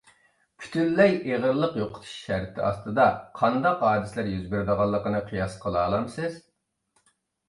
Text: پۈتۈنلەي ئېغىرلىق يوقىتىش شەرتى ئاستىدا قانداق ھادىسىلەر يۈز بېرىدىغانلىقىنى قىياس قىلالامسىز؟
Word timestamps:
پۈتۈنلەي 0.61 1.11
ئېغىرلىق 1.31 1.75
يوقىتىش 1.79 2.13
شەرتى 2.21 2.63
ئاستىدا 2.67 3.05
قانداق 3.41 3.83
ھادىسىلەر 3.89 4.31
يۈز 4.37 4.47
بېرىدىغانلىقىنى 4.55 5.21
قىياس 5.29 5.59
قىلالامسىز؟ 5.67 6.41